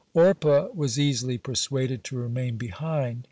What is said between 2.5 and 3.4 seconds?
behind.